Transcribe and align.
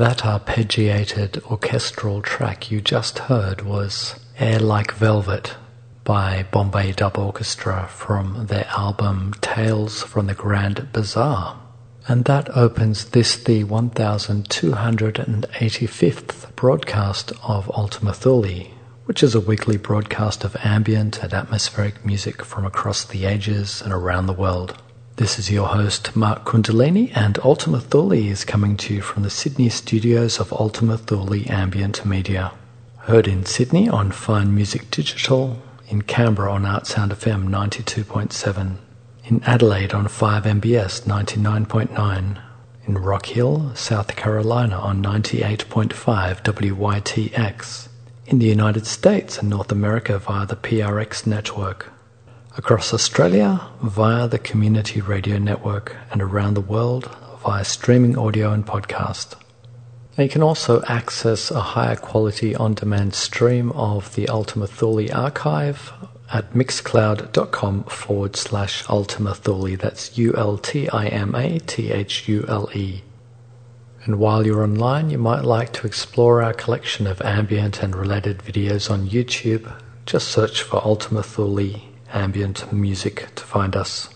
That 0.00 0.24
arpeggiated 0.24 1.44
orchestral 1.50 2.22
track 2.22 2.70
you 2.70 2.80
just 2.80 3.18
heard 3.18 3.60
was 3.60 4.14
Air 4.38 4.58
Like 4.58 4.92
Velvet 4.92 5.56
by 6.04 6.46
Bombay 6.50 6.92
Dub 6.92 7.18
Orchestra 7.18 7.86
from 7.86 8.46
their 8.46 8.66
album 8.68 9.34
Tales 9.42 10.02
from 10.02 10.26
the 10.26 10.32
Grand 10.32 10.90
Bazaar. 10.94 11.60
And 12.08 12.24
that 12.24 12.48
opens 12.56 13.10
this, 13.10 13.36
the 13.36 13.62
1285th 13.62 16.56
broadcast 16.56 17.32
of 17.42 17.70
Ultima 17.72 18.14
Thule, 18.14 18.68
which 19.04 19.22
is 19.22 19.34
a 19.34 19.40
weekly 19.40 19.76
broadcast 19.76 20.44
of 20.44 20.56
ambient 20.64 21.22
and 21.22 21.34
atmospheric 21.34 22.06
music 22.06 22.42
from 22.42 22.64
across 22.64 23.04
the 23.04 23.26
ages 23.26 23.82
and 23.82 23.92
around 23.92 24.28
the 24.28 24.32
world. 24.32 24.82
This 25.20 25.38
is 25.38 25.50
your 25.50 25.66
host, 25.66 26.16
Mark 26.16 26.46
Kundalini, 26.46 27.14
and 27.14 27.38
Ultima 27.44 27.78
Thule 27.78 28.12
is 28.12 28.42
coming 28.42 28.74
to 28.78 28.94
you 28.94 29.02
from 29.02 29.22
the 29.22 29.28
Sydney 29.28 29.68
studios 29.68 30.40
of 30.40 30.50
Ultima 30.50 30.96
Thule 30.96 31.44
Ambient 31.46 32.06
Media. 32.06 32.52
Heard 33.00 33.28
in 33.28 33.44
Sydney 33.44 33.86
on 33.86 34.12
Fine 34.12 34.54
Music 34.54 34.90
Digital, 34.90 35.60
in 35.88 36.00
Canberra 36.00 36.54
on 36.54 36.62
Artsound 36.62 37.10
FM 37.10 37.50
92.7, 37.50 38.76
in 39.26 39.42
Adelaide 39.44 39.92
on 39.92 40.06
5MBS 40.06 41.02
99.9, 41.02 42.40
in 42.86 42.94
Rock 42.94 43.26
Hill, 43.26 43.72
South 43.74 44.16
Carolina 44.16 44.78
on 44.78 45.02
98.5 45.02 46.42
WYTX, 46.42 47.88
in 48.24 48.38
the 48.38 48.46
United 48.46 48.86
States 48.86 49.36
and 49.36 49.50
North 49.50 49.70
America 49.70 50.18
via 50.18 50.46
the 50.46 50.56
PRX 50.56 51.26
network 51.26 51.92
across 52.60 52.92
Australia 52.92 53.58
via 53.82 54.28
the 54.28 54.38
Community 54.38 55.00
Radio 55.00 55.38
Network 55.38 55.96
and 56.10 56.20
around 56.20 56.52
the 56.52 56.60
world 56.60 57.08
via 57.42 57.64
streaming 57.64 58.18
audio 58.18 58.52
and 58.52 58.66
podcast. 58.66 59.34
And 60.14 60.26
you 60.26 60.28
can 60.28 60.42
also 60.42 60.82
access 60.82 61.50
a 61.50 61.62
higher 61.62 61.96
quality 61.96 62.54
on 62.54 62.74
demand 62.74 63.14
stream 63.14 63.72
of 63.72 64.14
the 64.14 64.28
Ultima 64.28 64.66
Thule 64.66 65.10
archive 65.10 65.90
at 66.30 66.52
mixcloud.com 66.52 67.84
forward 67.84 68.36
slash 68.36 68.86
Ultima 68.90 69.34
Thule. 69.34 69.78
That's 69.78 70.18
U 70.18 70.34
L 70.36 70.58
T 70.58 70.86
I 70.90 71.06
M 71.06 71.34
A 71.34 71.60
T 71.60 71.90
H 71.90 72.28
U 72.28 72.44
L 72.46 72.68
E. 72.74 73.00
And 74.04 74.18
while 74.18 74.46
you're 74.46 74.62
online, 74.62 75.08
you 75.08 75.16
might 75.16 75.46
like 75.46 75.72
to 75.72 75.86
explore 75.86 76.42
our 76.42 76.52
collection 76.52 77.06
of 77.06 77.22
ambient 77.22 77.82
and 77.82 77.96
related 77.96 78.40
videos 78.40 78.90
on 78.90 79.08
YouTube. 79.08 79.72
Just 80.04 80.28
search 80.28 80.60
for 80.60 80.84
Ultima 80.84 81.22
Thule 81.22 81.89
ambient 82.12 82.72
music 82.72 83.28
to 83.34 83.44
find 83.44 83.76
us. 83.76 84.08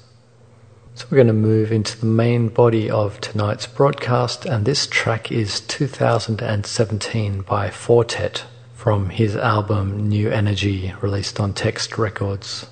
So 0.94 1.06
we're 1.10 1.16
going 1.16 1.26
to 1.26 1.32
move 1.32 1.72
into 1.72 1.98
the 1.98 2.06
main 2.06 2.48
body 2.48 2.88
of 2.88 3.20
tonight's 3.20 3.66
broadcast, 3.66 4.46
and 4.46 4.64
this 4.64 4.86
track 4.86 5.32
is 5.32 5.60
2017 5.60 7.40
by 7.42 7.70
Four 7.70 8.04
Tet 8.04 8.44
from 8.74 9.10
his 9.10 9.34
album 9.34 10.08
New 10.08 10.30
Energy, 10.30 10.94
released 11.00 11.40
on 11.40 11.52
Text 11.52 11.98
Records. 11.98 12.66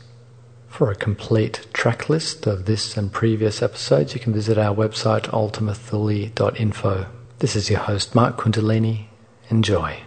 For 0.69 0.90
a 0.90 0.94
complete 0.94 1.66
track 1.72 2.08
list 2.08 2.46
of 2.46 2.66
this 2.66 2.96
and 2.96 3.12
previous 3.12 3.60
episodes, 3.60 4.14
you 4.14 4.20
can 4.20 4.32
visit 4.32 4.56
our 4.56 4.75
website 4.75 5.22
ultimathule.info. 5.30 7.06
This 7.40 7.56
is 7.56 7.70
your 7.70 7.80
host, 7.80 8.14
Mark 8.14 8.36
Kundalini. 8.36 9.06
Enjoy. 9.50 10.02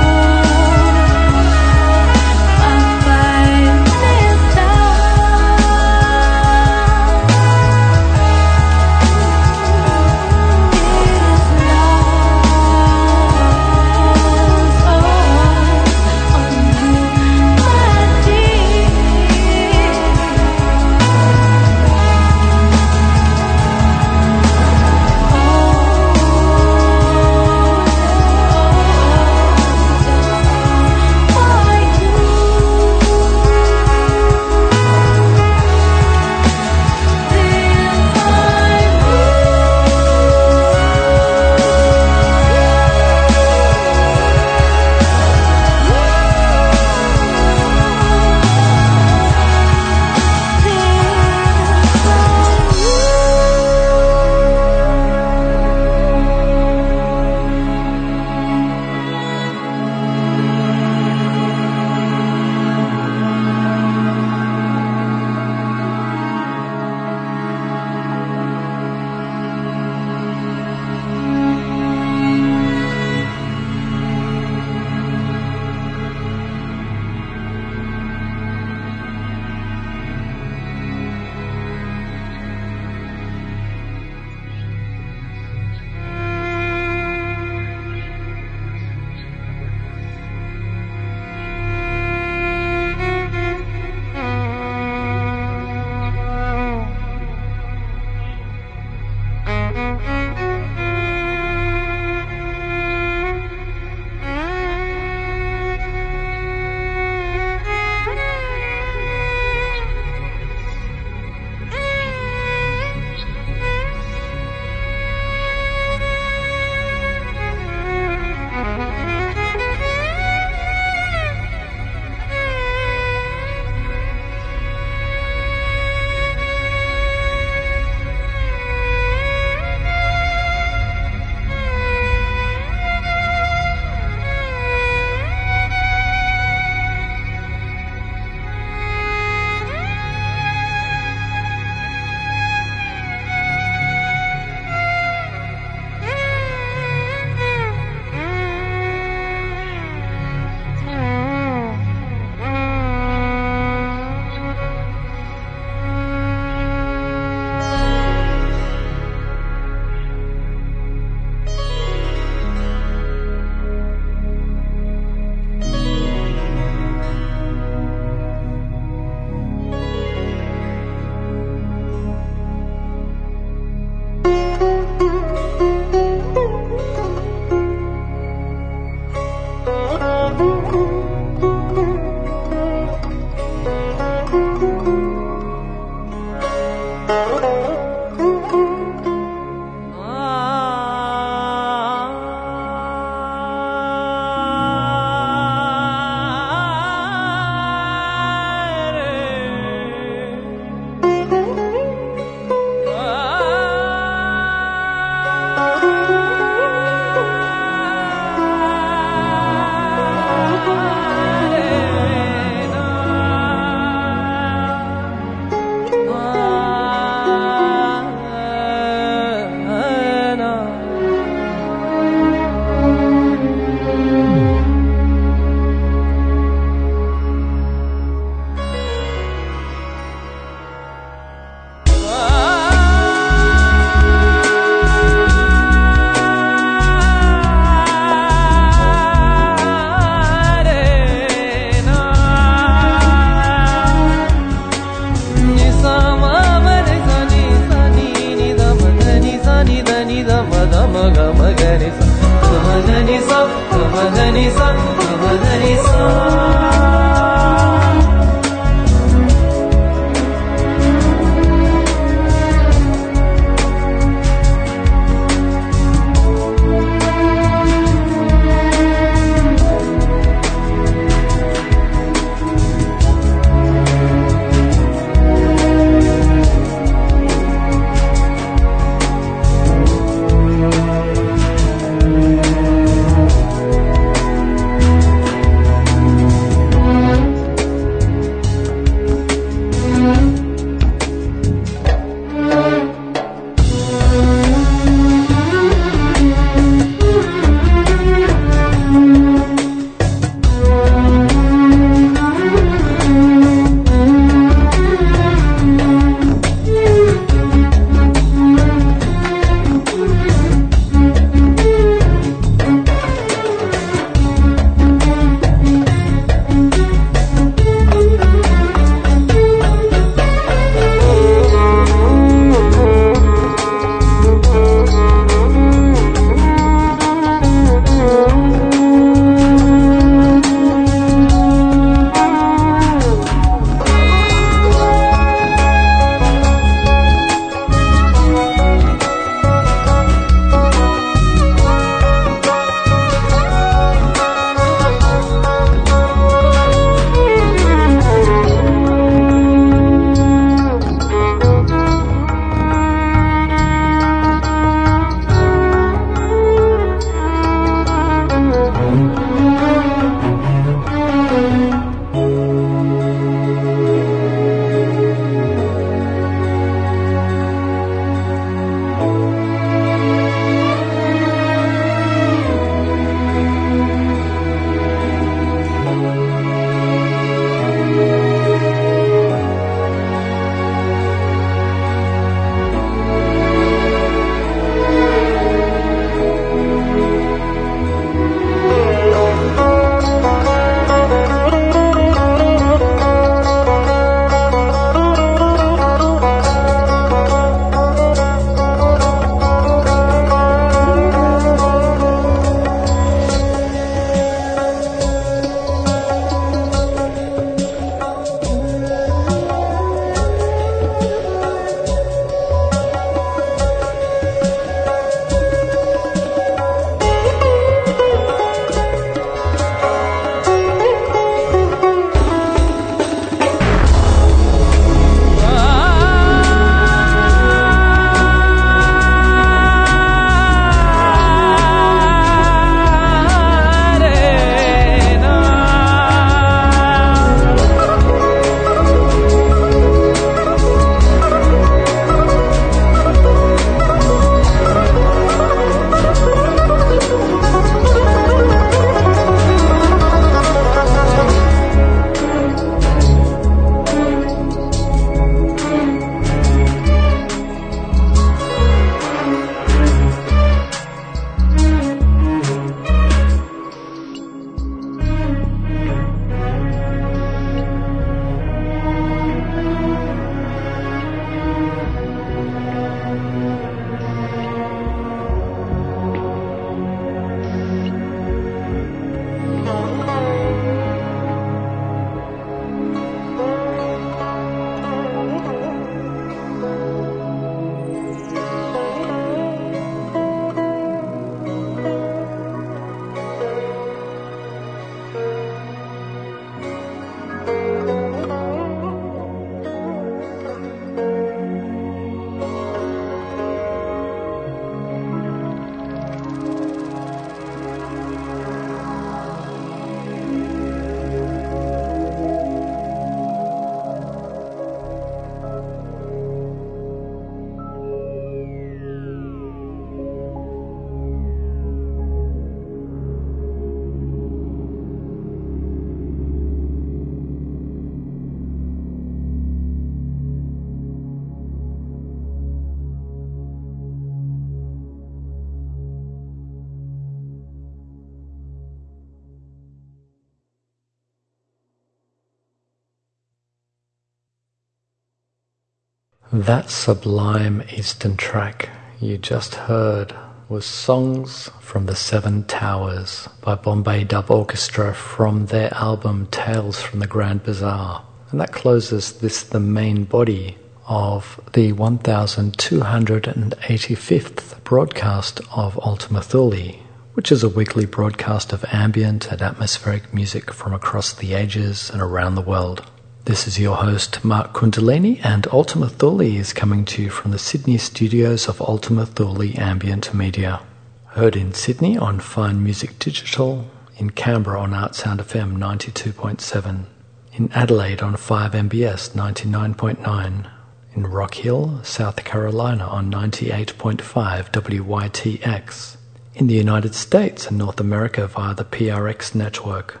That 546.46 546.70
sublime 546.70 547.62
Eastern 547.76 548.16
track 548.16 548.70
you 549.00 549.18
just 549.18 549.56
heard 549.56 550.14
was 550.48 550.64
Songs 550.64 551.50
from 551.60 551.86
the 551.86 551.96
Seven 551.96 552.44
Towers 552.44 553.28
by 553.40 553.56
Bombay 553.56 554.04
Dub 554.04 554.30
Orchestra 554.30 554.94
from 554.94 555.46
their 555.46 555.74
album 555.74 556.28
Tales 556.30 556.80
from 556.80 557.00
the 557.00 557.08
Grand 557.08 557.42
Bazaar. 557.42 558.04
And 558.30 558.40
that 558.40 558.52
closes 558.52 559.14
this, 559.14 559.42
the 559.42 559.58
main 559.58 560.04
body 560.04 560.56
of 560.86 561.40
the 561.52 561.72
1285th 561.72 564.62
broadcast 564.62 565.40
of 565.50 565.76
Ultima 565.80 566.22
Thule, 566.22 566.76
which 567.14 567.32
is 567.32 567.42
a 567.42 567.48
weekly 567.48 567.86
broadcast 567.86 568.52
of 568.52 568.64
ambient 568.70 569.32
and 569.32 569.42
atmospheric 569.42 570.14
music 570.14 570.52
from 570.52 570.72
across 570.72 571.12
the 571.12 571.34
ages 571.34 571.90
and 571.90 572.00
around 572.00 572.36
the 572.36 572.40
world. 572.40 572.88
This 573.26 573.48
is 573.48 573.58
your 573.58 573.74
host, 573.74 574.24
Mark 574.24 574.52
Kundalini, 574.52 575.18
and 575.24 575.48
Ultima 575.48 575.88
Thule 575.88 576.20
is 576.20 576.52
coming 576.52 576.84
to 576.84 577.02
you 577.02 577.10
from 577.10 577.32
the 577.32 577.40
Sydney 577.40 577.76
studios 577.76 578.46
of 578.46 578.60
Ultima 578.60 579.04
Thule 579.04 579.58
Ambient 579.58 580.14
Media. 580.14 580.60
Heard 581.06 581.34
in 581.34 581.52
Sydney 581.52 581.98
on 581.98 582.20
Fine 582.20 582.62
Music 582.62 583.00
Digital, 583.00 583.68
in 583.96 584.10
Canberra 584.10 584.60
on 584.60 584.72
Art 584.72 584.94
Sound 584.94 585.18
FM 585.18 585.56
92.7, 585.56 586.84
in 587.32 587.50
Adelaide 587.52 588.00
on 588.00 588.14
5MBS 588.14 589.10
99.9, 589.16 590.50
in 590.94 591.06
Rock 591.08 591.34
Hill, 591.34 591.80
South 591.82 592.22
Carolina 592.24 592.84
on 592.84 593.10
98.5 593.10 594.52
WYTX, 594.52 595.96
in 596.36 596.46
the 596.46 596.54
United 596.54 596.94
States 596.94 597.48
and 597.48 597.58
North 597.58 597.80
America 597.80 598.28
via 598.28 598.54
the 598.54 598.64
PRX 598.64 599.34
network 599.34 600.00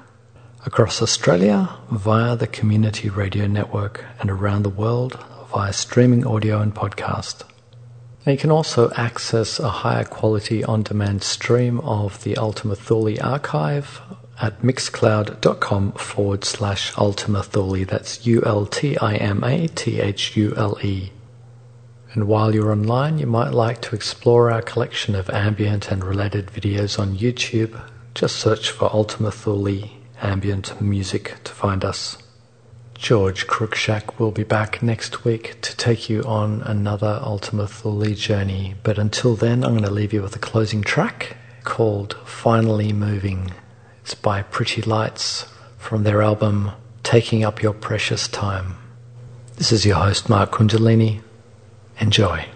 across 0.66 1.00
Australia 1.00 1.68
via 1.92 2.34
the 2.34 2.48
Community 2.48 3.08
Radio 3.08 3.46
Network 3.46 4.04
and 4.18 4.28
around 4.28 4.64
the 4.64 4.68
world 4.68 5.16
via 5.52 5.72
streaming 5.72 6.26
audio 6.26 6.60
and 6.60 6.74
podcast. 6.74 7.44
And 8.24 8.32
you 8.32 8.36
can 8.36 8.50
also 8.50 8.90
access 8.96 9.60
a 9.60 9.68
higher 9.68 10.02
quality 10.02 10.64
on 10.64 10.82
demand 10.82 11.22
stream 11.22 11.78
of 11.80 12.24
the 12.24 12.36
Ultima 12.36 12.74
Thule 12.74 13.16
archive 13.22 14.00
at 14.42 14.60
mixcloud.com 14.62 15.92
forward 15.92 16.44
slash 16.44 16.92
Ultima 16.98 17.44
Thule. 17.44 17.84
That's 17.84 18.26
U 18.26 18.42
L 18.44 18.66
T 18.66 18.98
I 18.98 19.14
M 19.14 19.44
A 19.44 19.68
T 19.68 20.00
H 20.00 20.36
U 20.36 20.52
L 20.56 20.76
E. 20.82 21.12
And 22.12 22.26
while 22.26 22.52
you're 22.52 22.72
online, 22.72 23.18
you 23.18 23.26
might 23.26 23.52
like 23.52 23.80
to 23.82 23.94
explore 23.94 24.50
our 24.50 24.62
collection 24.62 25.14
of 25.14 25.30
ambient 25.30 25.92
and 25.92 26.02
related 26.02 26.48
videos 26.48 26.98
on 26.98 27.16
YouTube. 27.16 27.80
Just 28.16 28.36
search 28.36 28.72
for 28.72 28.92
Ultima 28.92 29.30
Thule 29.30 29.95
ambient 30.20 30.80
music 30.80 31.36
to 31.44 31.52
find 31.52 31.84
us. 31.84 32.18
George 32.94 33.46
Cruikshank 33.46 34.18
will 34.18 34.30
be 34.30 34.42
back 34.42 34.82
next 34.82 35.24
week 35.24 35.60
to 35.60 35.76
take 35.76 36.08
you 36.08 36.22
on 36.22 36.62
another 36.62 37.20
Ultima 37.22 37.66
Thule 37.66 38.14
journey. 38.14 38.74
But 38.82 38.98
until 38.98 39.36
then, 39.36 39.64
I'm 39.64 39.72
going 39.72 39.84
to 39.84 39.90
leave 39.90 40.12
you 40.12 40.22
with 40.22 40.34
a 40.34 40.40
closing 40.40 40.82
track 40.82 41.36
called 41.64 42.16
Finally 42.24 42.92
Moving. 42.92 43.52
It's 44.00 44.14
by 44.14 44.42
Pretty 44.42 44.82
Lights 44.82 45.46
from 45.76 46.04
their 46.04 46.22
album 46.22 46.70
Taking 47.02 47.44
Up 47.44 47.62
Your 47.62 47.74
Precious 47.74 48.28
Time. 48.28 48.76
This 49.56 49.72
is 49.72 49.84
your 49.84 49.96
host, 49.96 50.28
Mark 50.28 50.52
Kundalini. 50.52 51.20
Enjoy. 52.00 52.46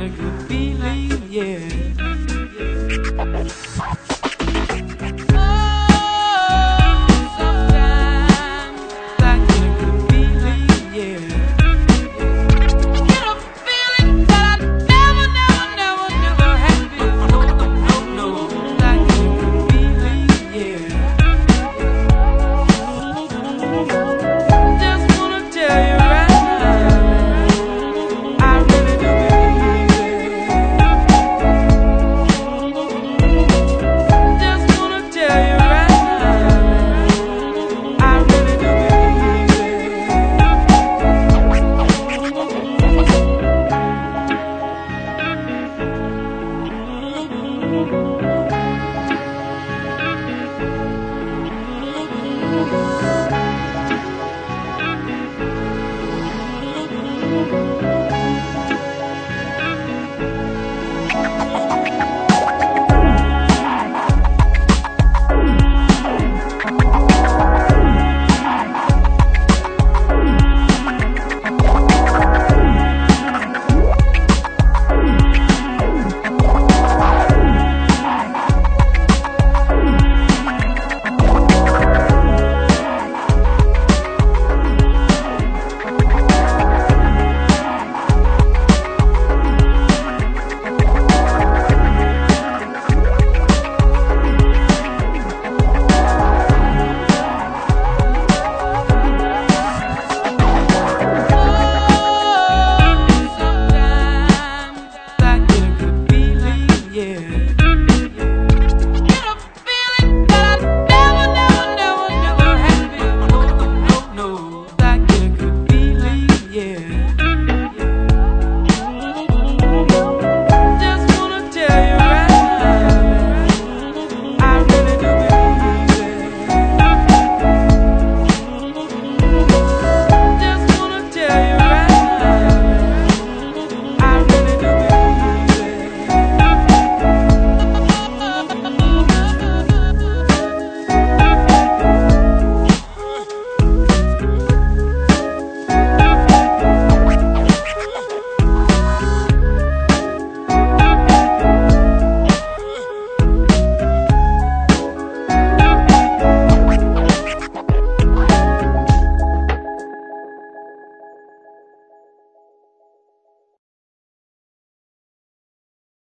get 0.00 0.08
a 0.08 0.22
good 0.22 0.48
feeling. 0.48 1.19